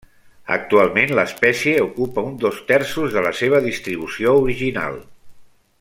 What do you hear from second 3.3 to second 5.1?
seva distribució original.